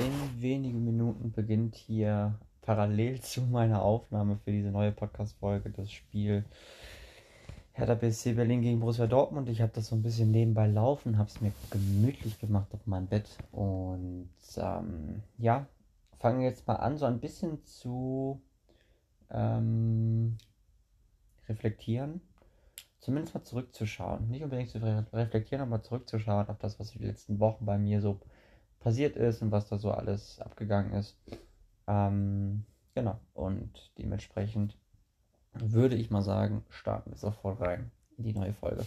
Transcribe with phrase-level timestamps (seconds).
[0.00, 6.44] In wenigen Minuten beginnt hier parallel zu meiner Aufnahme für diese neue Podcast-Folge das Spiel
[7.72, 9.48] Hertha BSC Berlin gegen Borussia Dortmund.
[9.48, 13.08] Ich habe das so ein bisschen nebenbei laufen, habe es mir gemütlich gemacht auf meinem
[13.08, 15.66] Bett und ähm, ja,
[16.20, 18.40] fange jetzt mal an, so ein bisschen zu
[19.30, 20.38] ähm,
[21.48, 22.20] reflektieren.
[23.00, 24.28] Zumindest mal zurückzuschauen.
[24.28, 28.20] Nicht unbedingt zu reflektieren, aber zurückzuschauen auf das, was die letzten Wochen bei mir so
[28.80, 31.16] passiert ist und was da so alles abgegangen ist.
[31.86, 33.18] Ähm, genau.
[33.34, 34.76] Und dementsprechend
[35.54, 38.84] würde ich mal sagen, starten wir sofort rein in die neue Folge.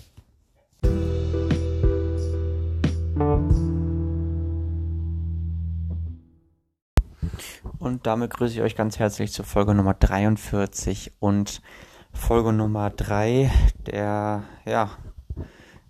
[7.79, 11.61] Und damit grüße ich euch ganz herzlich zur Folge Nummer 43 und
[12.13, 13.51] Folge Nummer 3
[13.87, 14.91] der, ja,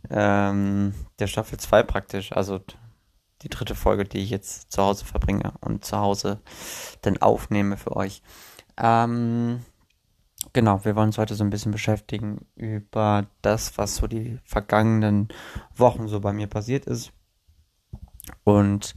[0.09, 2.31] ähm, der Staffel 2 praktisch.
[2.31, 2.61] Also
[3.41, 6.41] die dritte Folge, die ich jetzt zu Hause verbringe und zu Hause
[7.01, 8.21] dann aufnehme für euch.
[8.77, 9.61] Ähm,
[10.53, 15.29] genau, wir wollen uns heute so ein bisschen beschäftigen über das, was so die vergangenen
[15.75, 17.11] Wochen so bei mir passiert ist.
[18.43, 18.95] Und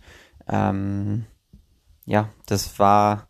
[0.48, 1.26] ähm,
[2.04, 3.28] ja, das war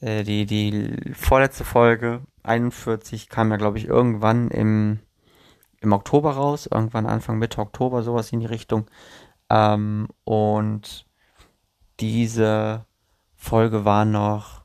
[0.00, 5.00] äh, die, die vorletzte Folge, 41, kam ja, glaube ich, irgendwann im,
[5.80, 8.86] im Oktober raus, irgendwann Anfang Mitte Oktober, sowas in die Richtung.
[9.50, 11.06] Ähm, und
[12.00, 12.86] diese
[13.36, 14.64] Folge war noch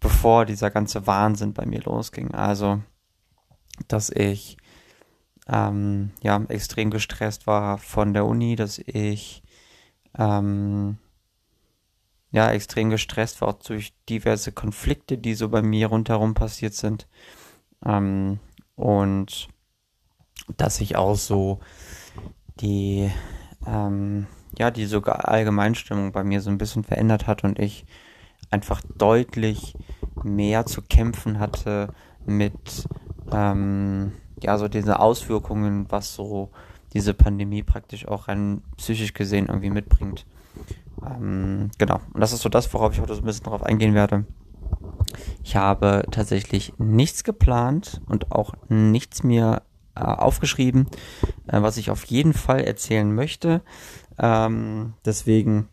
[0.00, 2.32] bevor dieser ganze Wahnsinn bei mir losging.
[2.34, 2.82] Also,
[3.88, 4.56] dass ich
[5.48, 9.42] ähm, ja extrem gestresst war von der Uni, dass ich
[10.16, 10.98] ähm,
[12.30, 17.08] ja extrem gestresst war auch durch diverse Konflikte, die so bei mir rundherum passiert sind.
[17.84, 18.40] Ähm,
[18.76, 19.48] und
[20.56, 21.60] dass ich auch so
[22.60, 23.10] die
[23.68, 24.26] ähm,
[24.58, 27.84] ja, die sogar Allgemeinstimmung bei mir so ein bisschen verändert hat und ich
[28.50, 29.74] einfach deutlich
[30.22, 31.92] mehr zu kämpfen hatte
[32.24, 32.88] mit
[33.30, 36.50] ähm, ja so diese Auswirkungen, was so
[36.94, 40.24] diese Pandemie praktisch auch rein psychisch gesehen irgendwie mitbringt.
[41.04, 42.00] Ähm, genau.
[42.12, 44.24] Und das ist so das, worauf ich heute so ein bisschen drauf eingehen werde.
[45.44, 49.62] Ich habe tatsächlich nichts geplant und auch nichts mir
[50.00, 50.86] aufgeschrieben,
[51.46, 53.62] äh, was ich auf jeden Fall erzählen möchte.
[54.18, 55.68] Ähm, deswegen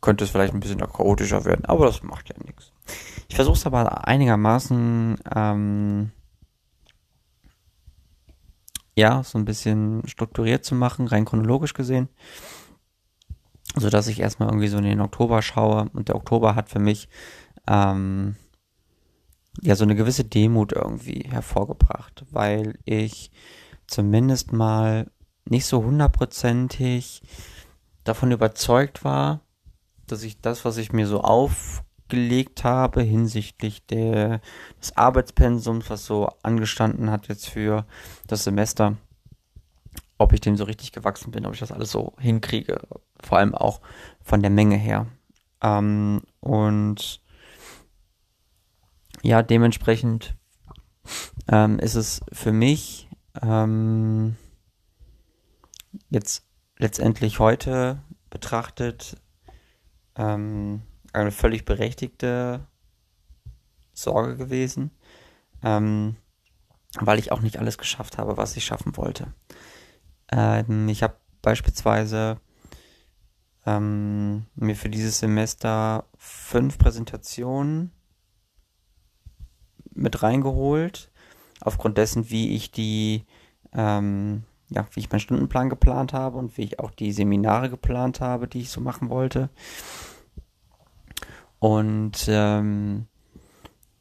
[0.00, 2.72] könnte es vielleicht ein bisschen chaotischer werden, aber das macht ja nichts.
[3.28, 6.12] Ich versuche es aber einigermaßen ähm,
[8.98, 12.08] ja, so ein bisschen strukturiert zu machen, rein chronologisch gesehen.
[13.76, 15.88] So dass ich erstmal irgendwie so in den Oktober schaue.
[15.92, 17.08] Und der Oktober hat für mich
[17.68, 18.34] ähm,
[19.62, 23.30] ja so eine gewisse Demut irgendwie hervorgebracht, weil ich
[23.86, 25.10] zumindest mal
[25.44, 27.22] nicht so hundertprozentig
[28.04, 29.40] davon überzeugt war,
[30.06, 34.40] dass ich das, was ich mir so aufgelegt habe hinsichtlich der,
[34.80, 37.86] des Arbeitspensums, was so angestanden hat jetzt für
[38.26, 38.96] das Semester,
[40.16, 42.80] ob ich dem so richtig gewachsen bin, ob ich das alles so hinkriege,
[43.20, 43.80] vor allem auch
[44.22, 45.06] von der Menge her.
[45.62, 47.20] Ähm, und
[49.22, 50.36] ja, dementsprechend
[51.48, 53.08] ähm, ist es für mich
[53.42, 54.36] ähm,
[56.10, 56.46] jetzt
[56.78, 59.16] letztendlich heute betrachtet
[60.16, 62.66] ähm, eine völlig berechtigte
[63.92, 64.90] Sorge gewesen,
[65.62, 66.16] ähm,
[67.00, 69.32] weil ich auch nicht alles geschafft habe, was ich schaffen wollte.
[70.30, 72.40] Ähm, ich habe beispielsweise
[73.66, 77.92] ähm, mir für dieses Semester fünf Präsentationen
[79.98, 81.10] mit reingeholt,
[81.60, 83.24] aufgrund dessen, wie ich die,
[83.72, 88.20] ähm, ja, wie ich meinen Stundenplan geplant habe und wie ich auch die Seminare geplant
[88.20, 89.50] habe, die ich so machen wollte.
[91.58, 93.06] Und ähm,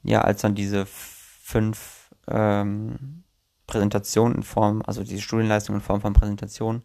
[0.04, 3.24] ja, als dann diese fünf ähm,
[3.66, 6.84] Präsentationen in Form, also diese Studienleistungen in Form von Präsentationen,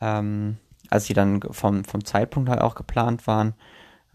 [0.00, 0.58] ähm,
[0.90, 3.54] als die dann vom, vom Zeitpunkt halt auch geplant waren,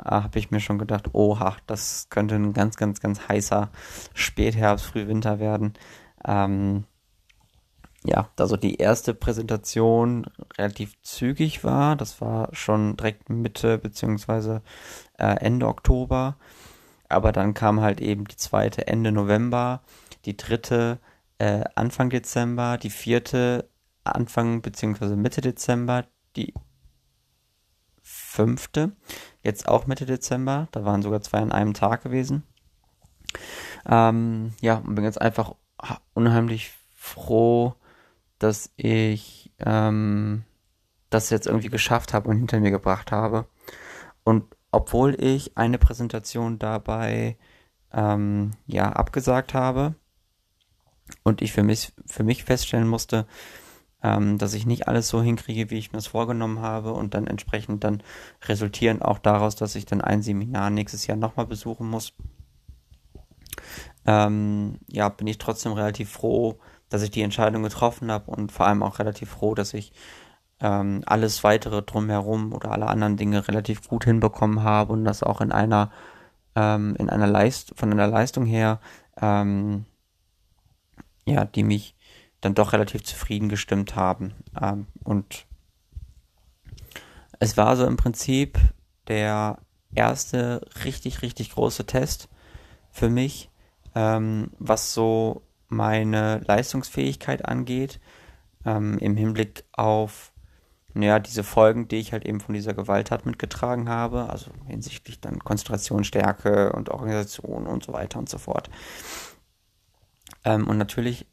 [0.03, 3.69] habe ich mir schon gedacht, oha, das könnte ein ganz, ganz, ganz heißer
[4.13, 5.73] Spätherbst, Frühwinter werden.
[6.25, 6.85] Ähm,
[8.05, 10.25] ja, da so die erste Präsentation
[10.57, 11.95] relativ zügig war.
[11.95, 14.61] Das war schon direkt Mitte beziehungsweise
[15.17, 16.37] äh, Ende Oktober.
[17.09, 19.81] Aber dann kam halt eben die zweite Ende November,
[20.25, 20.99] die dritte
[21.39, 23.69] äh, Anfang Dezember, die vierte
[24.03, 26.05] Anfang beziehungsweise Mitte Dezember,
[26.35, 26.53] die
[28.01, 28.93] fünfte,
[29.43, 30.67] jetzt auch Mitte Dezember.
[30.71, 32.43] Da waren sogar zwei an einem Tag gewesen.
[33.87, 35.55] Ähm, ja, und bin jetzt einfach
[36.13, 37.75] unheimlich froh,
[38.39, 40.43] dass ich ähm,
[41.09, 43.47] das jetzt irgendwie geschafft habe und hinter mir gebracht habe.
[44.23, 47.37] Und obwohl ich eine Präsentation dabei
[47.91, 49.95] ähm, ja abgesagt habe
[51.23, 53.25] und ich für mich für mich feststellen musste,
[54.03, 57.27] ähm, dass ich nicht alles so hinkriege, wie ich mir das vorgenommen habe und dann
[57.27, 58.01] entsprechend dann
[58.45, 62.13] resultieren auch daraus, dass ich dann ein Seminar nächstes Jahr nochmal besuchen muss.
[64.05, 66.59] Ähm, ja, bin ich trotzdem relativ froh,
[66.89, 69.91] dass ich die Entscheidung getroffen habe und vor allem auch relativ froh, dass ich
[70.61, 75.41] ähm, alles weitere drumherum oder alle anderen Dinge relativ gut hinbekommen habe und das auch
[75.41, 75.91] in einer
[76.55, 78.79] ähm, in einer Leist von einer Leistung her
[79.21, 79.85] ähm,
[81.25, 81.95] ja die mich
[82.41, 85.45] dann doch relativ zufrieden gestimmt haben ähm, und
[87.39, 88.59] es war so im Prinzip
[89.07, 89.59] der
[89.93, 92.29] erste richtig richtig große Test
[92.91, 93.49] für mich
[93.95, 97.99] ähm, was so meine Leistungsfähigkeit angeht
[98.65, 100.31] ähm, im Hinblick auf
[100.95, 105.39] ja, diese Folgen, die ich halt eben von dieser Gewalttat mitgetragen habe, also hinsichtlich dann
[105.39, 108.69] Konzentrationsstärke und Organisation und so weiter und so fort.
[110.43, 111.27] Ähm, und natürlich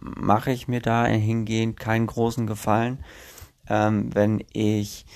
[0.00, 3.04] mache ich mir da hingehend keinen großen Gefallen,
[3.68, 5.06] ähm, wenn ich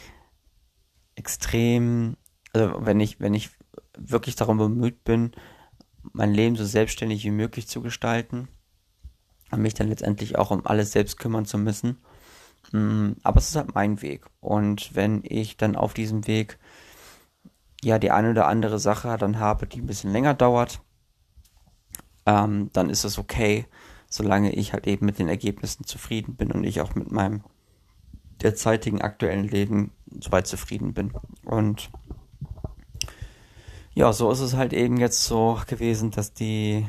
[1.15, 2.17] extrem,
[2.53, 3.51] also wenn ich, wenn ich
[3.97, 5.33] wirklich darum bemüht bin,
[6.13, 8.49] mein Leben so selbstständig wie möglich zu gestalten
[9.51, 11.99] und mich dann letztendlich auch um alles selbst kümmern zu müssen.
[12.73, 14.27] Mm, aber es ist halt mein Weg.
[14.41, 16.59] Und wenn ich dann auf diesem Weg
[17.83, 20.81] ja die eine oder andere Sache dann habe, die ein bisschen länger dauert,
[22.27, 23.67] ähm, dann ist es okay,
[24.15, 27.43] solange ich halt eben mit den Ergebnissen zufrieden bin und ich auch mit meinem
[28.41, 29.91] derzeitigen aktuellen Leben
[30.21, 31.13] soweit zufrieden bin.
[31.45, 31.91] Und
[33.93, 36.87] ja, so ist es halt eben jetzt so gewesen, dass die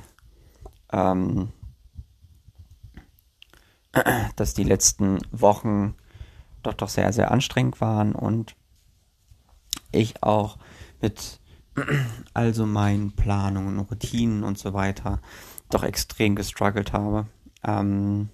[0.94, 1.50] ähm,
[4.36, 5.96] dass die letzten Wochen
[6.62, 8.56] doch doch sehr, sehr anstrengend waren und
[9.92, 10.60] ich auch
[11.02, 11.40] mit
[12.36, 15.22] also meinen Planungen, Routinen und so weiter
[15.76, 17.28] doch extrem gestruggelt habe.
[17.64, 18.30] Ähm,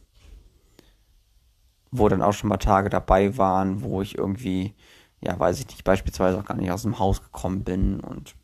[1.92, 4.74] wo dann auch schon mal Tage dabei waren, wo ich irgendwie,
[5.20, 8.36] ja, weiß ich nicht, beispielsweise auch gar nicht aus dem Haus gekommen bin und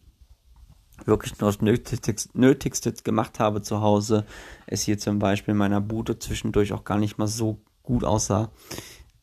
[1.05, 4.25] wirklich nur das Nötigste, Nötigste gemacht habe zu Hause,
[4.65, 8.51] es hier zum Beispiel in meiner Bude zwischendurch auch gar nicht mal so gut aussah.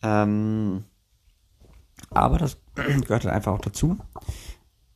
[0.02, 0.84] Ähm,
[2.10, 3.98] aber das gehört halt einfach auch dazu.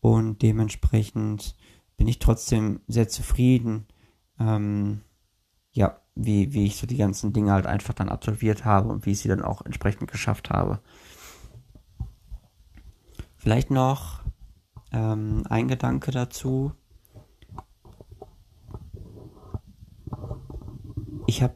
[0.01, 1.55] Und dementsprechend
[1.97, 3.87] bin ich trotzdem sehr zufrieden,
[4.39, 5.03] ähm,
[5.73, 9.13] ja, wie, wie ich so die ganzen Dinge halt einfach dann absolviert habe und wie
[9.13, 10.81] ich sie dann auch entsprechend geschafft habe.
[13.37, 14.25] Vielleicht noch
[14.91, 16.73] ähm, ein Gedanke dazu.
[21.27, 21.55] Ich habe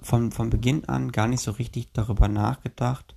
[0.00, 3.14] von, von Beginn an gar nicht so richtig darüber nachgedacht,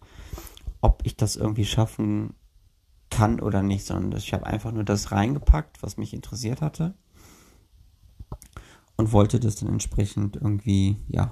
[0.81, 2.35] ob ich das irgendwie schaffen
[3.09, 6.93] kann oder nicht, sondern ich habe einfach nur das reingepackt, was mich interessiert hatte
[8.97, 11.31] und wollte das dann entsprechend irgendwie, ja,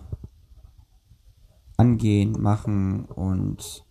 [1.78, 3.86] angehen, machen und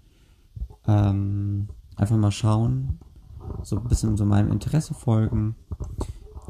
[0.87, 2.99] ähm, einfach mal schauen,
[3.63, 5.57] so ein bisschen so meinem Interesse folgen.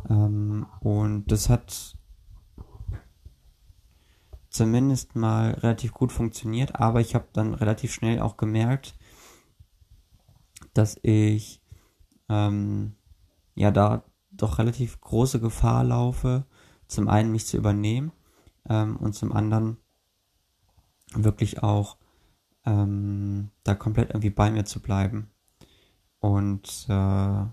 [0.08, 1.96] Ähm, und das hat
[4.50, 8.96] zumindest mal relativ gut funktioniert, aber ich habe dann relativ schnell auch gemerkt,
[10.74, 11.60] dass ich
[12.28, 12.94] ähm,
[13.54, 16.46] ja da doch relativ große Gefahr laufe,
[16.88, 18.12] zum einen mich zu übernehmen
[18.68, 19.78] ähm, und zum anderen
[21.14, 21.96] wirklich auch
[22.66, 25.30] ähm, da komplett irgendwie bei mir zu bleiben
[26.20, 27.44] und äh,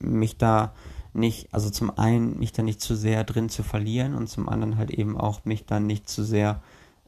[0.00, 0.74] mich da
[1.14, 4.76] nicht, also zum einen mich da nicht zu sehr drin zu verlieren und zum anderen
[4.76, 6.62] halt eben auch mich dann nicht zu sehr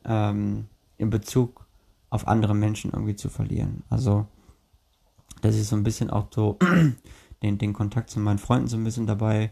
[0.05, 0.67] ähm,
[0.99, 1.67] in Bezug
[2.11, 3.83] auf andere Menschen irgendwie zu verlieren.
[3.89, 4.27] Also,
[5.43, 6.59] dass ich so ein bisschen auch so
[7.43, 9.51] den, den Kontakt zu meinen Freunden so ein bisschen dabei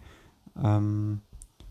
[0.60, 1.20] ähm,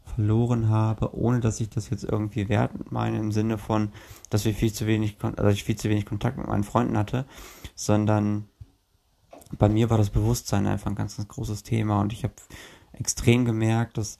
[0.03, 3.91] verloren habe, ohne dass ich das jetzt irgendwie wertend meine, im Sinne von,
[4.29, 7.25] dass wir viel zu wenig, also ich viel zu wenig Kontakt mit meinen Freunden hatte,
[7.75, 8.45] sondern
[9.57, 12.33] bei mir war das Bewusstsein einfach ein ganz, ganz großes Thema und ich habe
[12.93, 14.17] extrem gemerkt, dass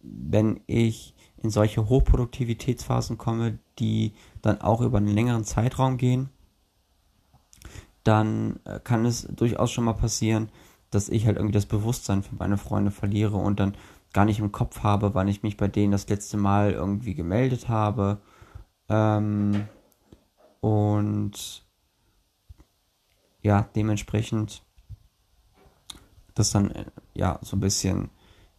[0.00, 6.30] wenn ich in solche Hochproduktivitätsphasen komme, die dann auch über einen längeren Zeitraum gehen,
[8.04, 10.50] dann äh, kann es durchaus schon mal passieren,
[10.90, 13.76] dass ich halt irgendwie das Bewusstsein für meine Freunde verliere und dann
[14.12, 17.68] gar nicht im Kopf habe, wann ich mich bei denen das letzte Mal irgendwie gemeldet
[17.68, 18.18] habe.
[18.88, 19.68] Ähm,
[20.60, 21.64] und
[23.42, 24.62] ja, dementsprechend
[26.34, 28.10] das dann äh, ja so ein bisschen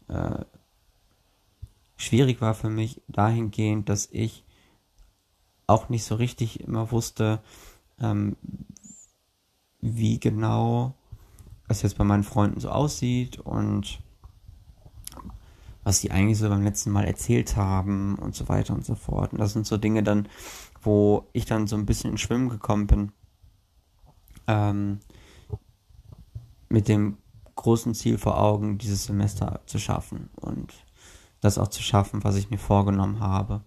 [0.07, 0.45] äh,
[1.95, 4.43] schwierig war für mich dahingehend, dass ich
[5.67, 7.39] auch nicht so richtig immer wusste,
[7.99, 8.35] ähm,
[9.81, 10.95] wie genau
[11.69, 14.01] es jetzt bei meinen Freunden so aussieht und
[15.83, 19.33] was die eigentlich so beim letzten Mal erzählt haben und so weiter und so fort.
[19.33, 20.27] Und das sind so Dinge dann,
[20.81, 23.11] wo ich dann so ein bisschen ins Schwimmen gekommen bin.
[24.47, 24.99] Ähm,
[26.69, 27.17] mit dem
[27.55, 30.73] großen Ziel vor Augen, dieses Semester zu schaffen und
[31.41, 33.63] das auch zu schaffen, was ich mir vorgenommen habe.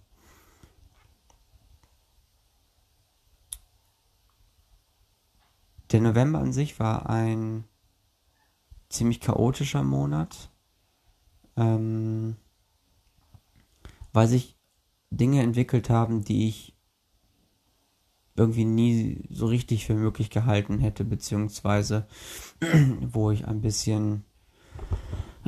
[5.91, 7.65] Der November an sich war ein
[8.93, 10.49] ziemlich chaotischer Monat,
[11.57, 12.35] ähm,
[14.13, 14.55] weil sich
[15.09, 16.75] Dinge entwickelt haben, die ich
[18.35, 22.07] irgendwie nie so richtig für möglich gehalten hätte, beziehungsweise
[23.01, 24.23] wo ich ein bisschen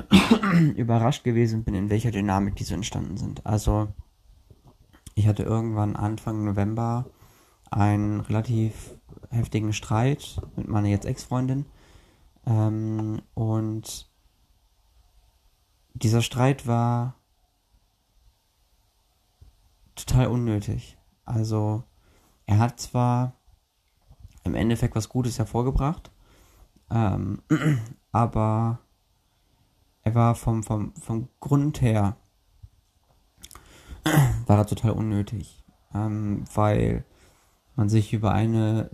[0.75, 3.45] überrascht gewesen bin, in welcher Dynamik diese entstanden sind.
[3.45, 3.87] Also
[5.15, 7.05] ich hatte irgendwann Anfang November
[7.71, 8.95] einen relativ
[9.29, 11.65] heftigen Streit mit meiner jetzt Ex-Freundin.
[12.45, 14.09] Ähm, und
[15.93, 17.15] dieser Streit war
[19.95, 20.97] total unnötig.
[21.23, 21.83] Also
[22.45, 23.33] er hat zwar
[24.43, 26.11] im Endeffekt was Gutes hervorgebracht,
[26.91, 27.41] ähm,
[28.11, 28.79] aber
[30.03, 32.17] er war vom, vom, vom Grund her
[34.45, 37.05] war er total unnötig, ähm, weil
[37.75, 38.89] man sich über eine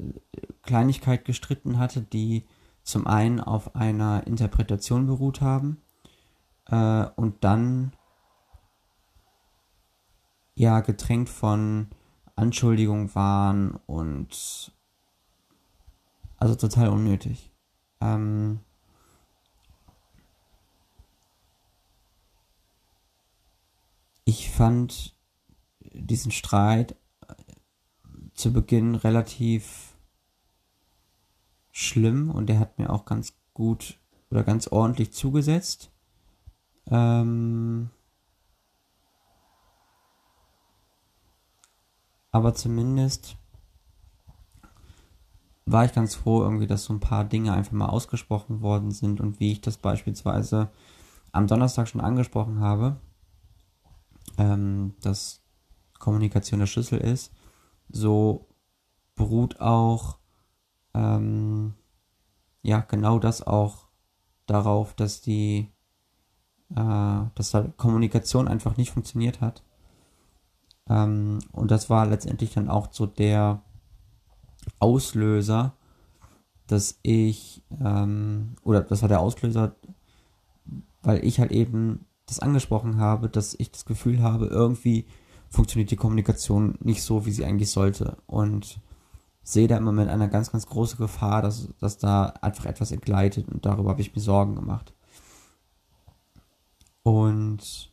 [0.61, 2.47] Kleinigkeit gestritten hatte, die
[2.83, 5.81] zum einen auf einer Interpretation beruht haben
[6.67, 7.93] äh, und dann
[10.55, 11.87] ja getränkt von
[12.35, 14.71] Anschuldigungen waren und
[16.37, 17.51] also total unnötig.
[17.99, 18.61] Ähm,
[24.25, 25.15] ich fand
[25.93, 26.95] diesen Streit
[28.33, 29.90] zu Beginn relativ
[31.81, 35.91] schlimm und der hat mir auch ganz gut oder ganz ordentlich zugesetzt.
[36.87, 37.89] Ähm
[42.31, 43.37] aber zumindest
[45.65, 49.21] war ich ganz froh irgendwie, dass so ein paar Dinge einfach mal ausgesprochen worden sind
[49.21, 50.69] und wie ich das beispielsweise
[51.31, 52.99] am Donnerstag schon angesprochen habe,
[54.37, 55.41] ähm, dass
[55.99, 57.31] Kommunikation der Schlüssel ist,
[57.89, 58.49] so
[59.15, 60.17] beruht auch
[60.93, 61.73] ähm,
[62.61, 63.87] ja genau das auch
[64.45, 65.69] darauf, dass die
[66.75, 69.63] äh, dass da Kommunikation einfach nicht funktioniert hat.
[70.89, 73.61] Ähm, und das war letztendlich dann auch so der
[74.79, 75.73] Auslöser,
[76.67, 79.75] dass ich ähm, oder das war der Auslöser,
[81.01, 85.05] weil ich halt eben das angesprochen habe, dass ich das Gefühl habe, irgendwie
[85.49, 88.17] funktioniert die Kommunikation nicht so, wie sie eigentlich sollte.
[88.25, 88.79] Und
[89.43, 93.47] sehe da im Moment eine ganz, ganz große Gefahr, dass, dass da einfach etwas entgleitet
[93.49, 94.93] und darüber habe ich mir Sorgen gemacht.
[97.03, 97.91] Und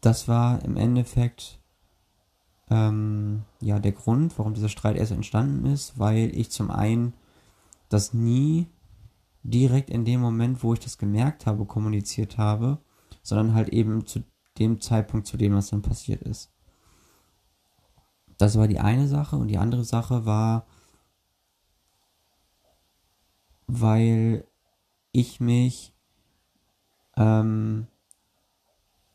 [0.00, 1.60] das war im Endeffekt
[2.68, 7.14] ähm, ja der Grund, warum dieser Streit erst entstanden ist, weil ich zum einen
[7.88, 8.66] das nie
[9.44, 12.78] direkt in dem Moment, wo ich das gemerkt habe, kommuniziert habe,
[13.22, 14.22] sondern halt eben zu
[14.58, 16.50] dem Zeitpunkt, zu dem was dann passiert ist.
[18.38, 20.66] Das war die eine Sache und die andere Sache war,
[23.66, 24.44] weil
[25.12, 25.94] ich mich
[27.16, 27.86] ähm,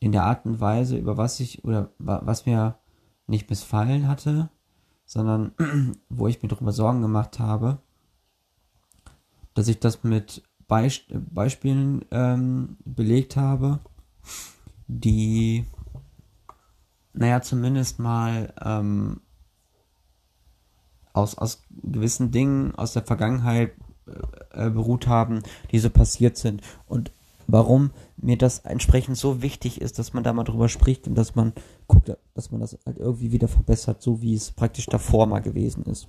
[0.00, 2.78] in der Art und Weise, über was ich oder was mir
[3.26, 4.48] nicht missfallen hatte,
[5.04, 5.52] sondern
[6.08, 7.78] wo ich mir darüber Sorgen gemacht habe,
[9.54, 13.80] dass ich das mit Beist Beispielen ähm, belegt habe,
[14.88, 15.66] die,
[17.12, 19.20] naja, zumindest mal ähm,
[21.12, 23.72] aus, aus gewissen Dingen aus der Vergangenheit
[24.06, 26.62] äh, äh, beruht haben, die so passiert sind.
[26.86, 27.12] Und
[27.46, 31.34] warum mir das entsprechend so wichtig ist, dass man da mal drüber spricht und dass
[31.34, 31.52] man
[31.86, 35.84] guckt, dass man das halt irgendwie wieder verbessert, so wie es praktisch davor mal gewesen
[35.84, 36.08] ist.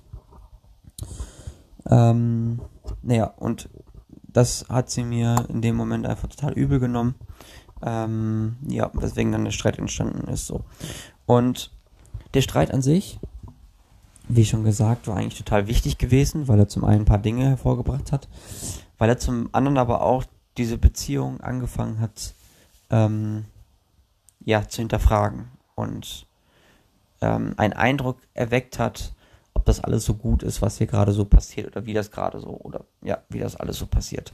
[1.86, 2.60] Ähm,
[3.02, 3.68] naja, und
[4.32, 7.14] das hat sie mir in dem Moment einfach total übel genommen.
[7.82, 10.64] Ähm, ja, weswegen dann der Streit entstanden ist so.
[11.26, 11.70] Und
[12.34, 13.18] der Streit an sich,
[14.28, 17.48] wie schon gesagt, war eigentlich total wichtig gewesen, weil er zum einen ein paar Dinge
[17.48, 18.28] hervorgebracht hat,
[18.98, 20.24] weil er zum anderen aber auch
[20.56, 22.34] diese Beziehung angefangen hat,
[22.90, 23.44] ähm,
[24.44, 26.26] ja, zu hinterfragen und
[27.20, 29.12] ähm, einen Eindruck erweckt hat,
[29.54, 32.40] ob das alles so gut ist, was hier gerade so passiert oder wie das gerade
[32.40, 34.32] so oder ja, wie das alles so passiert.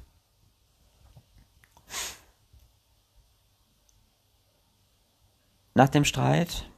[5.76, 6.70] Nach dem Streit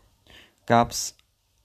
[0.67, 1.17] gab es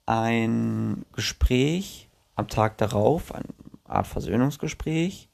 [0.05, 3.45] ein Gespräch am Tag darauf, eine
[3.85, 5.29] Art Versöhnungsgespräch,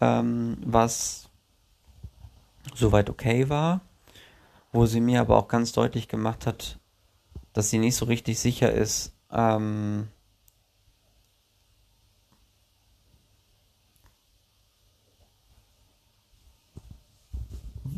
[0.00, 1.28] ähm, was
[2.76, 3.80] soweit okay war,
[4.70, 6.78] wo sie mir aber auch ganz deutlich gemacht hat,
[7.52, 10.06] dass sie nicht so richtig sicher ist, ähm,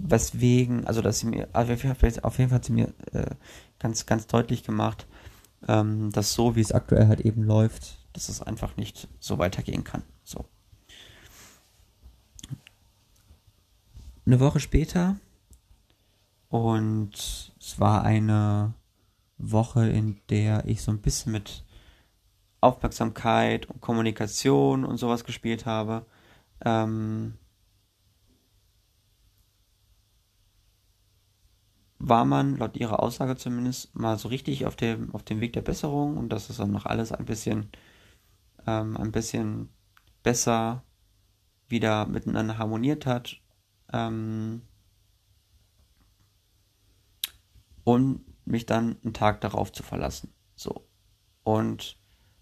[0.05, 3.35] weswegen, also dass sie mir, auf jeden Fall, auf jeden Fall hat sie mir äh,
[3.79, 5.07] ganz, ganz deutlich gemacht,
[5.67, 9.83] ähm, dass so wie es aktuell halt eben läuft, dass es einfach nicht so weitergehen
[9.83, 10.03] kann.
[10.23, 10.45] So.
[14.27, 15.17] Eine Woche später
[16.49, 18.75] und es war eine
[19.39, 21.65] Woche, in der ich so ein bisschen mit
[22.61, 26.07] Aufmerksamkeit und Kommunikation und sowas gespielt habe.
[26.65, 27.35] Ähm,
[32.09, 35.63] war man laut ihrer Aussage zumindest mal so richtig auf dem, auf dem Weg der
[35.63, 37.71] Besserung und dass es dann noch alles ein bisschen,
[38.67, 39.71] ähm, ein bisschen
[40.23, 40.85] besser
[41.69, 43.41] wieder miteinander harmoniert hat.
[43.93, 44.63] Ähm,
[47.85, 50.33] und mich dann einen Tag darauf zu verlassen.
[50.57, 50.87] So.
[51.43, 51.99] Und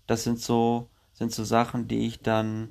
[0.07, 2.71] das sind so, sind so Sachen, die ich dann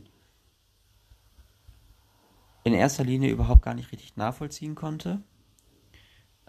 [2.64, 5.22] in erster Linie überhaupt gar nicht richtig nachvollziehen konnte.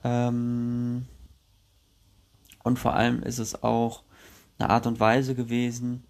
[0.05, 1.07] Ähm,
[2.63, 4.05] und vor allem ist es auch
[4.59, 6.05] eine Art und Weise gewesen,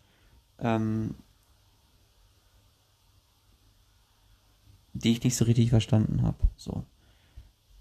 [0.59, 1.15] ähm,
[4.93, 6.39] die ich nicht so richtig verstanden habe.
[6.57, 6.85] So.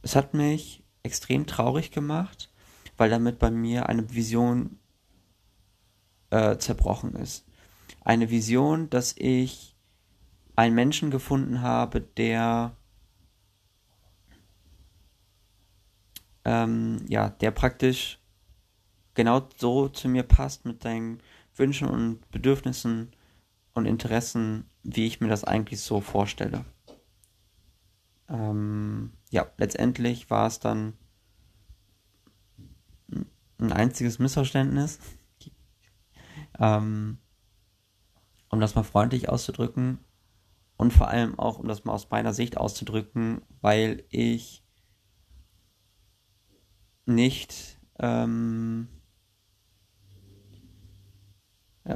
[0.01, 2.50] Es hat mich extrem traurig gemacht,
[2.98, 4.80] weil damit bei mir eine Vision
[6.30, 7.46] äh, zerbrochen ist.
[8.03, 9.75] Eine Vision, dass ich
[10.56, 12.75] einen Menschen gefunden habe, der
[16.45, 18.19] ähm, ja, der praktisch
[19.13, 21.21] genau so zu mir passt mit deinen
[21.55, 23.12] Wünschen und Bedürfnissen
[23.73, 26.65] und Interessen, wie ich mir das eigentlich so vorstelle.
[28.30, 30.93] Ähm, ja, letztendlich war es dann
[33.60, 34.99] ein einziges Missverständnis.
[36.60, 37.17] ähm,
[38.49, 39.99] um das mal freundlich auszudrücken
[40.77, 44.63] und vor allem auch, um das mal aus meiner Sicht auszudrücken, weil ich
[47.15, 48.88] nicht, ähm,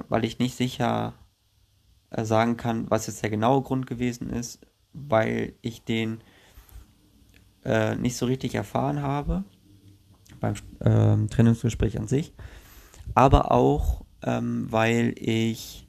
[0.10, 1.14] weil ich nicht sicher
[2.10, 4.60] äh, sagen kann, was jetzt der genaue Grund gewesen ist,
[4.94, 6.22] weil ich den
[7.64, 9.44] äh, nicht so richtig erfahren habe
[10.40, 12.34] beim ähm, Trennungsgespräch an sich,
[13.14, 15.88] aber auch, ähm, weil ich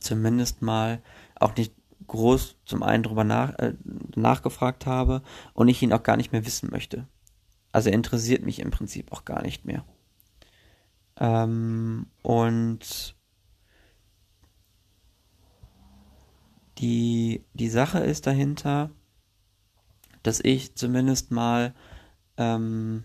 [0.00, 1.02] zumindest mal
[1.38, 1.74] auch nicht
[2.06, 3.74] groß zum einen drüber nach, äh,
[4.14, 5.22] nachgefragt habe
[5.54, 7.06] und ich ihn auch gar nicht mehr wissen möchte.
[7.72, 9.84] Also er interessiert mich im Prinzip auch gar nicht mehr.
[11.18, 13.16] Ähm, und
[16.78, 18.90] die, die Sache ist dahinter,
[20.22, 21.74] dass ich zumindest mal,
[22.36, 23.04] ähm,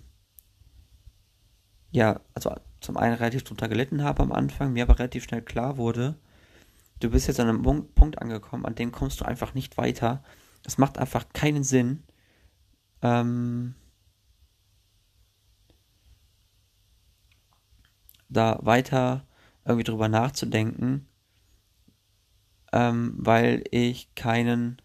[1.91, 5.77] ja, also zum einen relativ drunter gelitten habe am Anfang, mir aber relativ schnell klar
[5.77, 6.15] wurde,
[6.99, 10.23] du bist jetzt an einem Punkt angekommen, an dem kommst du einfach nicht weiter.
[10.65, 12.03] Es macht einfach keinen Sinn,
[13.01, 13.75] ähm,
[18.37, 19.25] da weiter
[19.65, 21.07] irgendwie drüber nachzudenken,
[22.71, 24.81] ähm, weil ich keinen,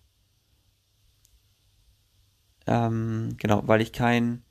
[2.67, 4.43] ähm, genau, weil ich keinen,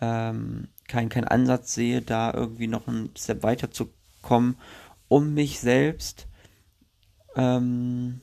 [0.00, 4.56] ähm, keinen kein Ansatz sehe, da irgendwie noch einen Step weiter zu kommen,
[5.08, 6.26] um mich selbst
[7.36, 8.20] ähm,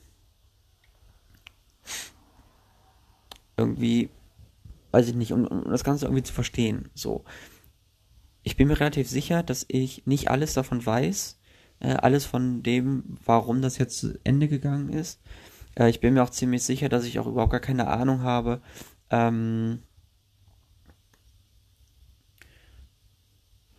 [3.58, 4.10] irgendwie,
[4.92, 6.90] weiß ich nicht, um, um das Ganze irgendwie zu verstehen.
[6.94, 7.24] So,
[8.44, 11.40] ich bin mir relativ sicher, dass ich nicht alles davon weiß,
[11.80, 15.22] äh, alles von dem, warum das jetzt zu Ende gegangen ist.
[15.76, 18.62] Äh, ich bin mir auch ziemlich sicher, dass ich auch überhaupt gar keine Ahnung habe,
[19.10, 19.80] ähm,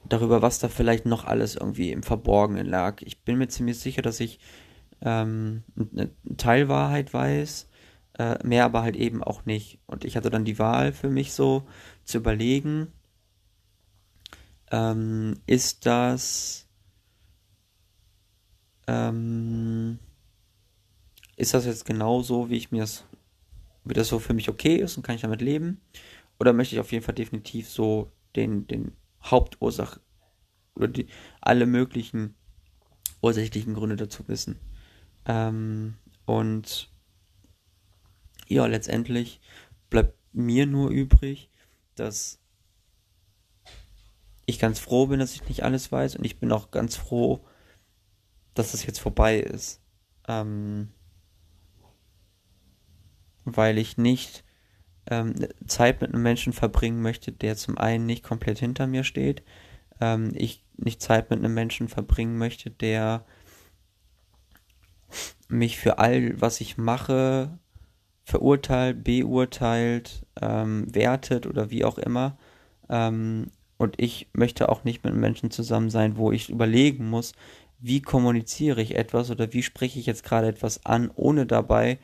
[0.09, 3.03] darüber, was da vielleicht noch alles irgendwie im Verborgenen lag.
[3.03, 4.41] Ich bin mir ziemlich sicher, dass ich
[5.01, 7.69] ähm, eine Teilwahrheit weiß,
[8.19, 9.81] äh, mehr aber halt eben auch nicht.
[9.87, 11.65] Und ich hatte dann die Wahl für mich so
[12.05, 12.93] zu überlegen,
[14.73, 16.67] ähm, ist das
[18.89, 19.99] ähm,
[21.37, 23.05] ist das jetzt genau so, wie ich mir das,
[23.85, 25.81] wie das so für mich okay ist und kann ich damit leben?
[26.39, 30.01] Oder möchte ich auf jeden Fall definitiv so den, den Hauptursache
[30.75, 31.07] oder die,
[31.41, 32.35] alle möglichen
[33.21, 34.59] ursächlichen Gründe dazu wissen?
[35.27, 35.95] Ähm,
[36.27, 36.91] und
[38.49, 39.41] ja, letztendlich
[39.91, 41.51] bleibt mir nur übrig,
[41.95, 42.42] dass
[44.53, 47.45] ich ganz froh bin, dass ich nicht alles weiß und ich bin auch ganz froh,
[48.55, 49.81] dass es jetzt vorbei ist.
[50.29, 50.91] Ähm,
[53.45, 54.45] weil ich nicht
[55.11, 55.35] ähm,
[55.67, 59.43] Zeit mit einem Menschen verbringen möchte, der zum einen nicht komplett hinter mir steht,
[60.01, 63.25] ähm, ich nicht Zeit mit einem Menschen verbringen möchte, der
[65.49, 67.59] mich für all, was ich mache,
[68.25, 72.39] verurteilt, beurteilt, ähm, wertet oder wie auch immer.
[72.89, 73.51] Ähm,
[73.83, 77.33] und ich möchte auch nicht mit Menschen zusammen sein, wo ich überlegen muss,
[77.79, 81.99] wie kommuniziere ich etwas oder wie spreche ich jetzt gerade etwas an, ohne dabei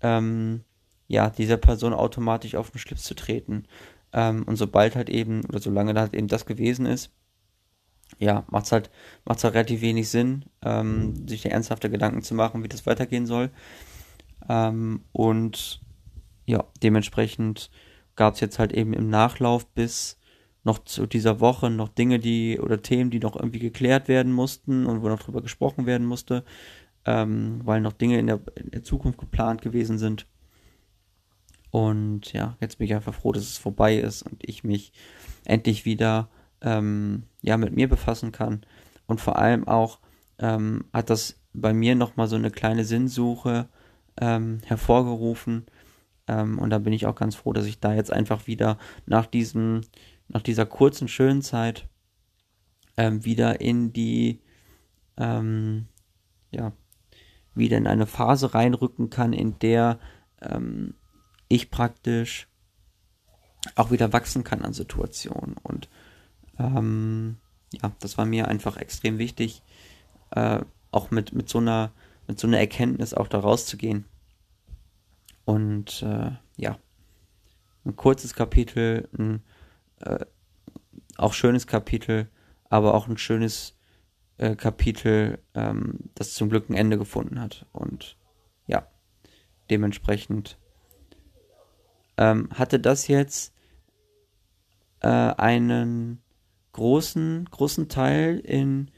[0.00, 0.62] ähm,
[1.08, 3.64] ja dieser Person automatisch auf den Schlips zu treten.
[4.12, 7.10] Ähm, und sobald halt eben oder solange da halt eben das gewesen ist,
[8.18, 8.90] ja, macht's halt
[9.24, 13.50] macht's halt relativ wenig Sinn, ähm, sich ernsthafte Gedanken zu machen, wie das weitergehen soll.
[14.48, 15.82] Ähm, und
[16.46, 17.70] ja, dementsprechend
[18.14, 20.18] gab es jetzt halt eben im Nachlauf bis
[20.66, 24.84] noch zu dieser Woche noch Dinge, die oder Themen, die noch irgendwie geklärt werden mussten
[24.84, 26.44] und wo noch drüber gesprochen werden musste,
[27.04, 30.26] ähm, weil noch Dinge in der, in der Zukunft geplant gewesen sind.
[31.70, 34.92] Und ja, jetzt bin ich einfach froh, dass es vorbei ist und ich mich
[35.44, 36.28] endlich wieder
[36.62, 38.66] ähm, ja mit mir befassen kann.
[39.06, 40.00] Und vor allem auch
[40.40, 43.68] ähm, hat das bei mir nochmal so eine kleine Sinnsuche
[44.20, 45.66] ähm, hervorgerufen.
[46.26, 49.26] Ähm, und da bin ich auch ganz froh, dass ich da jetzt einfach wieder nach
[49.26, 49.82] diesem,
[50.28, 51.88] nach dieser kurzen, schönen Zeit
[52.96, 54.40] ähm, wieder in die,
[55.16, 55.86] ähm,
[56.50, 56.72] ja,
[57.54, 59.98] wieder in eine Phase reinrücken kann, in der
[60.42, 60.94] ähm,
[61.48, 62.48] ich praktisch
[63.74, 65.56] auch wieder wachsen kann an Situationen.
[65.62, 65.88] Und
[66.58, 67.38] ähm,
[67.72, 69.62] ja, das war mir einfach extrem wichtig,
[70.30, 70.60] äh,
[70.90, 71.92] auch mit, mit so einer
[72.26, 74.04] mit so einer Erkenntnis auch da rauszugehen.
[75.44, 76.78] Und äh, ja,
[77.84, 79.42] ein kurzes Kapitel, ein
[80.00, 80.24] äh,
[81.16, 82.28] auch schönes Kapitel,
[82.68, 83.76] aber auch ein schönes
[84.38, 87.66] äh, Kapitel, ähm, das zum Glück ein Ende gefunden hat.
[87.72, 88.16] Und
[88.66, 88.86] ja,
[89.70, 90.58] dementsprechend
[92.16, 93.54] ähm, hatte das jetzt
[95.00, 96.22] äh, einen
[96.72, 98.90] großen, großen Teil in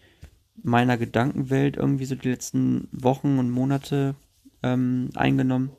[0.61, 4.17] meiner Gedankenwelt irgendwie so die letzten Wochen und Monate
[4.63, 5.71] ähm, eingenommen.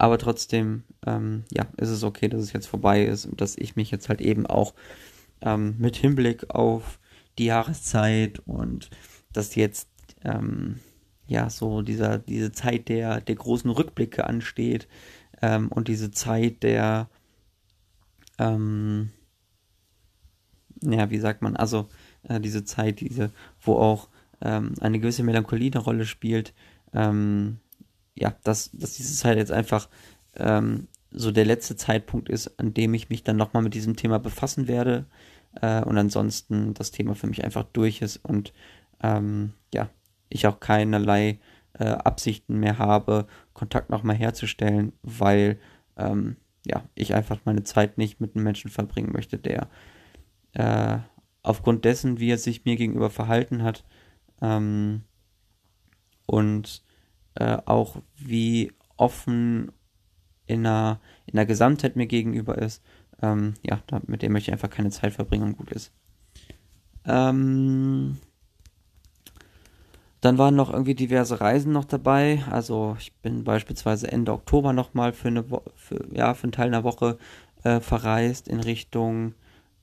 [0.00, 3.76] Aber trotzdem, ähm, ja, ist es okay, dass es jetzt vorbei ist und dass ich
[3.76, 4.72] mich jetzt halt eben auch
[5.42, 6.98] ähm, mit Hinblick auf
[7.38, 8.88] die Jahreszeit und
[9.30, 9.90] dass jetzt
[10.24, 10.80] ähm,
[11.26, 14.88] ja so dieser diese Zeit der der großen Rückblicke ansteht
[15.42, 17.10] ähm, und diese Zeit der
[18.38, 19.10] ähm,
[20.82, 21.88] ja wie sagt man also
[22.22, 24.08] äh, diese Zeit, diese, wo auch
[24.40, 26.54] ähm, eine gewisse Melancholie eine Rolle spielt,
[26.94, 27.58] ähm,
[28.14, 29.88] ja, dass, dass diese Zeit jetzt einfach
[30.36, 34.18] ähm, so der letzte Zeitpunkt ist, an dem ich mich dann nochmal mit diesem Thema
[34.18, 35.06] befassen werde
[35.60, 38.52] äh, und ansonsten das Thema für mich einfach durch ist und
[39.02, 39.90] ähm, ja,
[40.28, 41.38] ich auch keinerlei
[41.78, 45.58] äh, Absichten mehr habe, Kontakt nochmal herzustellen, weil
[45.96, 49.68] ähm, ja, ich einfach meine Zeit nicht mit einem Menschen verbringen möchte, der
[50.52, 50.98] äh,
[51.42, 53.84] aufgrund dessen, wie er sich mir gegenüber verhalten hat
[54.42, 55.02] ähm,
[56.26, 56.82] und
[57.40, 59.72] äh, auch wie offen
[60.46, 62.82] in der, in der Gesamtheit mir gegenüber ist,
[63.22, 65.92] ähm, ja, da, mit dem möchte ich einfach keine Zeit verbringen und gut ist.
[67.06, 68.18] Ähm,
[70.20, 72.42] dann waren noch irgendwie diverse Reisen noch dabei.
[72.50, 75.44] Also ich bin beispielsweise Ende Oktober nochmal für
[75.76, 77.16] für, ja, für einen Teil einer Woche
[77.64, 79.34] äh, verreist in Richtung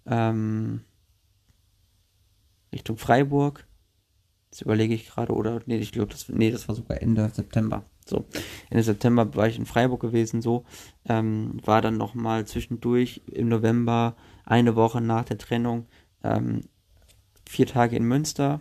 [0.06, 0.82] ähm,
[2.72, 3.65] Richtung Freiburg.
[4.58, 7.86] Das überlege ich gerade, oder, nee, ich glaube, das, nee, das war sogar Ende September.
[8.08, 8.26] So,
[8.72, 10.65] Ende September war ich in Freiburg gewesen, so,
[11.06, 14.15] ähm, war dann nochmal zwischendurch im November,
[14.46, 15.86] eine Woche nach der Trennung,
[16.24, 16.63] ähm,
[17.48, 18.60] vier Tage in Münster,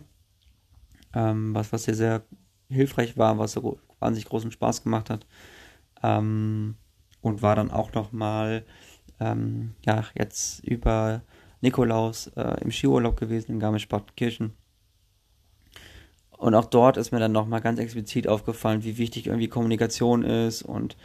[1.14, 2.24] ähm, was, was sehr, sehr
[2.68, 5.26] hilfreich war, was so wahnsinnig großen Spaß gemacht hat,
[6.02, 6.74] ähm,
[7.22, 8.66] und war dann auch nochmal,
[9.18, 11.22] ähm, ja, jetzt über
[11.62, 14.52] Nikolaus äh, im Skiurlaub gewesen in Garmisch-Partenkirchen.
[16.36, 20.62] Und auch dort ist mir dann nochmal ganz explizit aufgefallen, wie wichtig irgendwie Kommunikation ist
[20.62, 20.96] und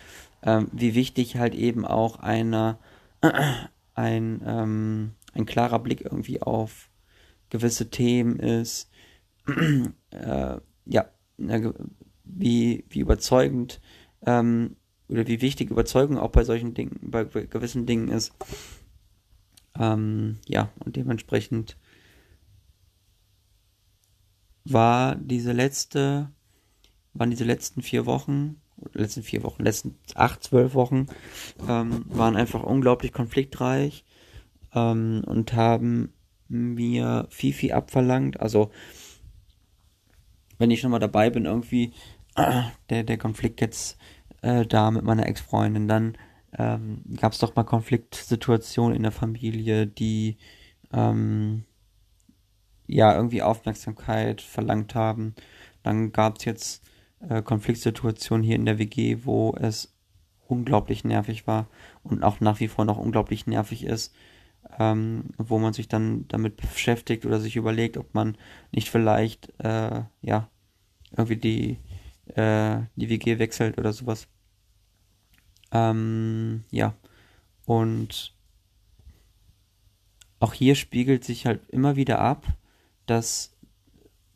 [0.43, 2.77] ähm, wie wichtig halt eben auch eine,
[3.21, 3.31] äh,
[3.93, 6.89] ein, ähm, ein klarer Blick irgendwie auf
[7.49, 8.89] gewisse Themen ist.
[10.11, 11.05] äh, ja,
[12.23, 13.81] wie, wie überzeugend
[14.25, 14.75] ähm,
[15.09, 18.33] oder wie wichtig Überzeugung auch bei solchen Dingen, bei gewissen Dingen ist.
[19.77, 21.77] Ähm, ja, und dementsprechend
[24.65, 26.31] war diese letzte,
[27.13, 28.61] waren diese letzten vier Wochen,
[28.93, 31.07] letzten vier Wochen, letzten acht, zwölf Wochen,
[31.67, 34.05] ähm, waren einfach unglaublich konfliktreich.
[34.73, 36.13] ähm, und haben
[36.47, 38.39] mir viel, viel abverlangt.
[38.39, 38.71] Also,
[40.57, 41.93] wenn ich schon mal dabei bin, irgendwie
[42.89, 43.97] der, der Konflikt jetzt
[44.41, 46.17] äh, da mit meiner Ex-Freundin, dann
[46.57, 50.37] ähm, gab es doch mal Konfliktsituationen in der Familie, die
[50.93, 51.63] ähm,
[52.91, 55.33] ja irgendwie Aufmerksamkeit verlangt haben.
[55.83, 56.83] Dann gab es jetzt
[57.27, 59.93] äh, Konfliktsituationen hier in der WG, wo es
[60.47, 61.67] unglaublich nervig war
[62.03, 64.13] und auch nach wie vor noch unglaublich nervig ist,
[64.77, 68.37] ähm, wo man sich dann damit beschäftigt oder sich überlegt, ob man
[68.71, 70.49] nicht vielleicht äh, ja
[71.15, 71.77] irgendwie die
[72.35, 74.27] äh, die WG wechselt oder sowas.
[75.71, 76.93] Ähm, ja
[77.65, 78.33] und
[80.41, 82.45] auch hier spiegelt sich halt immer wieder ab,
[83.11, 83.53] dass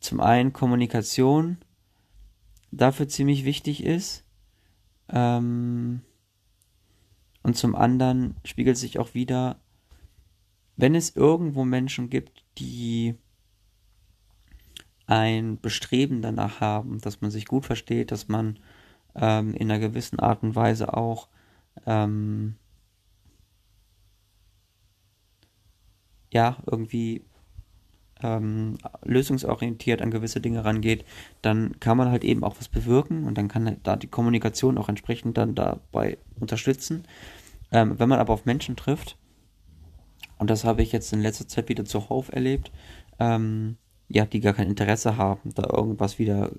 [0.00, 1.56] zum einen Kommunikation
[2.70, 4.22] dafür ziemlich wichtig ist.
[5.08, 6.02] Ähm,
[7.42, 9.58] und zum anderen spiegelt sich auch wieder,
[10.76, 13.14] wenn es irgendwo Menschen gibt, die
[15.06, 18.58] ein Bestreben danach haben, dass man sich gut versteht, dass man
[19.14, 21.28] ähm, in einer gewissen Art und Weise auch
[21.86, 22.56] ähm,
[26.30, 27.24] ja irgendwie
[28.22, 31.04] ähm, lösungsorientiert an gewisse Dinge rangeht,
[31.42, 34.88] dann kann man halt eben auch was bewirken und dann kann da die Kommunikation auch
[34.88, 37.04] entsprechend dann dabei unterstützen.
[37.72, 39.16] Ähm, wenn man aber auf Menschen trifft,
[40.38, 42.70] und das habe ich jetzt in letzter Zeit wieder zuhauf erlebt,
[43.18, 43.76] ähm,
[44.08, 46.52] ja, die gar kein Interesse haben, da irgendwas wieder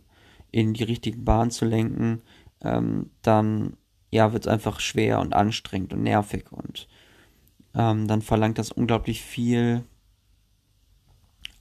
[0.52, 2.22] in die richtigen Bahnen zu lenken,
[2.62, 3.78] ähm, dann
[4.12, 6.88] ja, wird es einfach schwer und anstrengend und nervig und
[7.76, 9.84] ähm, dann verlangt das unglaublich viel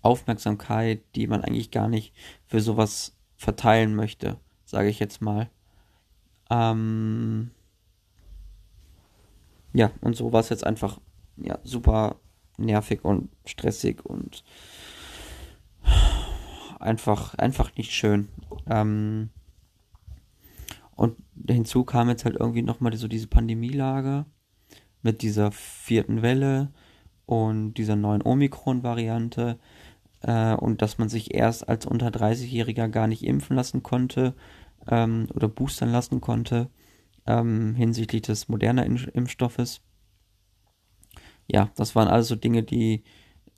[0.06, 2.14] Aufmerksamkeit, die man eigentlich gar nicht
[2.46, 5.50] für sowas verteilen möchte, sage ich jetzt mal.
[6.48, 7.50] Ähm,
[9.72, 11.00] ja, und so war es jetzt einfach
[11.36, 12.16] ja, super
[12.56, 14.44] nervig und stressig und
[16.80, 18.28] einfach, einfach nicht schön.
[18.68, 19.30] Ähm,
[20.94, 24.24] und hinzu kam jetzt halt irgendwie nochmal so diese Pandemielage
[25.02, 26.72] mit dieser vierten Welle
[27.26, 29.58] und dieser neuen Omikron-Variante
[30.26, 34.34] äh, und dass man sich erst als unter 30-Jähriger gar nicht impfen lassen konnte
[34.88, 36.68] ähm, oder boostern lassen konnte
[37.26, 39.80] ähm, hinsichtlich des modernen Impfstoffes.
[41.46, 43.04] Ja, das waren also Dinge, die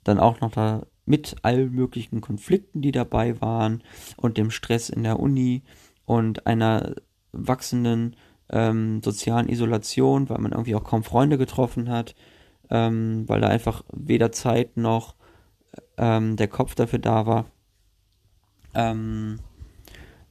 [0.03, 3.83] dann auch noch da mit allen möglichen Konflikten, die dabei waren
[4.15, 5.63] und dem Stress in der Uni
[6.05, 6.95] und einer
[7.31, 8.15] wachsenden
[8.51, 12.15] ähm, sozialen Isolation, weil man irgendwie auch kaum Freunde getroffen hat,
[12.69, 15.15] ähm, weil da einfach weder Zeit noch
[15.99, 17.45] ähm, der Kopf dafür da war,
[18.73, 19.39] ähm,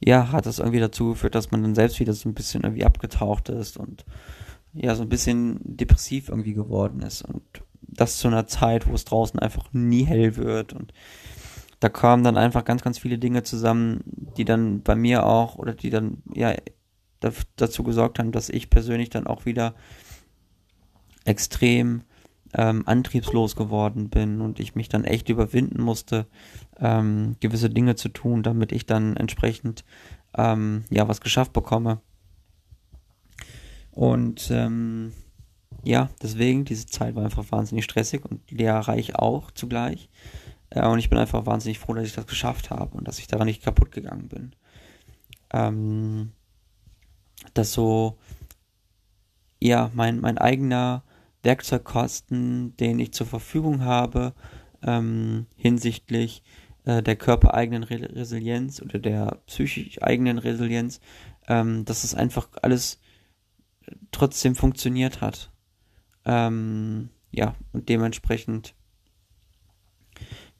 [0.03, 2.85] ja, hat das irgendwie dazu geführt, dass man dann selbst wieder so ein bisschen irgendwie
[2.85, 4.05] abgetaucht ist und
[4.73, 7.21] ja, so ein bisschen depressiv irgendwie geworden ist.
[7.21, 7.43] Und
[7.81, 10.73] das zu einer Zeit, wo es draußen einfach nie hell wird.
[10.73, 10.93] Und
[11.79, 14.01] da kamen dann einfach ganz, ganz viele Dinge zusammen,
[14.37, 16.53] die dann bei mir auch oder die dann ja
[17.57, 19.75] dazu gesorgt haben, dass ich persönlich dann auch wieder
[21.25, 22.03] extrem
[22.53, 26.27] ähm, antriebslos geworden bin und ich mich dann echt überwinden musste,
[26.79, 29.85] ähm, gewisse Dinge zu tun, damit ich dann entsprechend
[30.35, 32.01] ähm, ja was geschafft bekomme.
[33.91, 35.13] Und ähm,
[35.83, 40.09] ja, deswegen, diese Zeit war einfach wahnsinnig stressig und lehrreich auch zugleich.
[40.69, 43.27] Äh, und ich bin einfach wahnsinnig froh, dass ich das geschafft habe und dass ich
[43.27, 44.55] daran nicht kaputt gegangen bin.
[45.51, 46.31] Ähm,
[47.53, 48.17] dass so,
[49.59, 51.03] ja, mein, mein eigener
[51.49, 54.35] Werkzeugkosten, den ich zur Verfügung habe,
[54.83, 56.43] ähm, hinsichtlich
[56.85, 60.99] äh, der körpereigenen Re Resilienz oder der psychisch eigenen Resilienz,
[61.47, 63.01] ähm, dass es einfach alles
[64.11, 65.51] trotzdem funktioniert hat.
[66.23, 68.75] Ähm, ja, und dementsprechend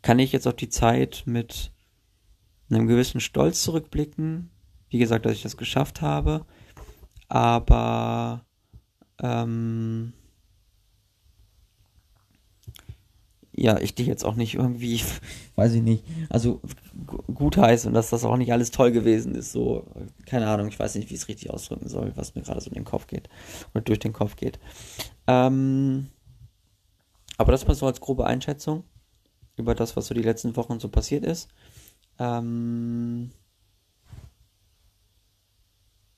[0.02, 1.72] kann ich jetzt auf die Zeit mit
[2.72, 4.50] einem gewissen Stolz zurückblicken.
[4.90, 6.48] Wie gesagt, dass ich das geschafft habe.
[7.28, 8.44] Aber
[9.22, 10.14] ähm,
[13.60, 15.02] ja, ich dich jetzt auch nicht irgendwie,
[15.56, 16.62] weiß ich nicht, also
[17.34, 19.86] gut heiße und dass das auch nicht alles toll gewesen ist, so,
[20.26, 22.70] keine Ahnung, ich weiß nicht, wie ich es richtig ausdrücken soll, was mir gerade so
[22.70, 23.30] in den Kopf geht
[23.74, 24.60] oder durch den Kopf geht.
[25.28, 26.08] Ähm,
[27.38, 28.84] aber das mal so als grobe Einschätzung
[29.58, 31.50] über das, was so die letzten Wochen so passiert ist.
[32.18, 33.32] Ähm,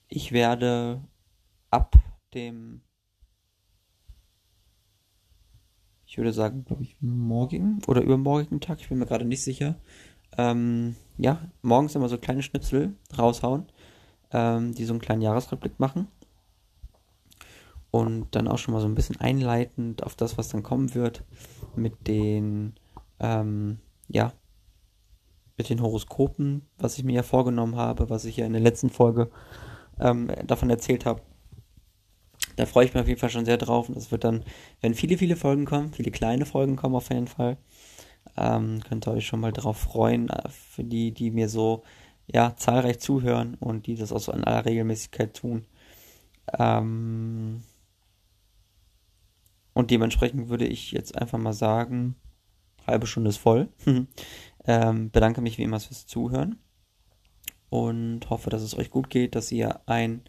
[0.08, 1.02] ich werde
[1.72, 1.96] ab
[2.34, 2.82] dem
[6.12, 9.78] ich würde sagen, glaube ich, morgigen oder übermorgigen Tag, ich bin mir gerade nicht sicher.
[10.38, 13.68] Ähm, ja, morgens immer so kleine Schnipsel raushauen,
[14.34, 16.10] ähm, die so einen kleinen Jahresrückblick machen.
[17.92, 21.24] und dann auch schon mal so ein bisschen einleitend auf das, was dann kommen wird
[21.76, 22.74] mit den,
[23.20, 24.34] ähm, ja,
[25.58, 28.90] mit den Horoskopen, was ich mir ja vorgenommen habe, was ich ja in der letzten
[28.90, 29.30] Folge
[30.00, 31.22] ähm, davon erzählt habe.
[32.62, 33.90] Da freue ich mich auf jeden Fall schon sehr drauf.
[33.90, 34.46] Und es wird dann,
[34.82, 37.58] wenn viele, viele Folgen kommen, viele kleine Folgen kommen auf jeden Fall,
[38.38, 41.82] ähm, könnt ihr euch schon mal drauf freuen, äh, für die, die mir so
[42.28, 45.66] ja, zahlreich zuhören und die das auch so in aller Regelmäßigkeit tun.
[46.54, 47.64] Ähm,
[49.74, 52.14] und dementsprechend würde ich jetzt einfach mal sagen,
[52.86, 53.70] halbe Stunde ist voll.
[54.66, 56.60] ähm, bedanke mich wie immer fürs Zuhören
[57.72, 60.22] und hoffe, dass es euch gut geht, dass ihr ein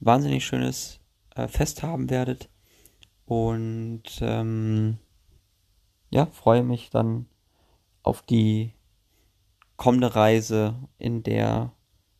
[0.00, 0.98] wahnsinnig schönes
[1.34, 2.48] äh, Fest haben werdet.
[3.26, 4.98] Und ähm,
[6.10, 7.26] ja, freue mich dann
[8.02, 8.72] auf die
[9.76, 11.72] kommende Reise, in der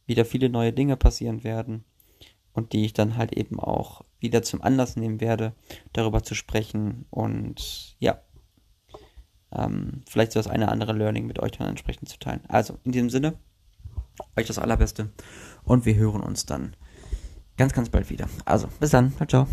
[0.06, 1.84] wieder viele neue Dinge passieren werden
[2.52, 5.54] und die ich dann halt eben auch wieder zum Anlass nehmen werde,
[5.92, 8.20] darüber zu sprechen und ja,
[9.52, 12.40] ähm, vielleicht so das eine oder andere Learning mit euch dann entsprechend zu teilen.
[12.48, 13.38] Also in diesem Sinne,
[14.36, 15.10] euch das Allerbeste
[15.64, 16.76] und wir hören uns dann
[17.56, 18.28] ganz, ganz bald wieder.
[18.44, 19.46] Also bis dann, ciao, ciao.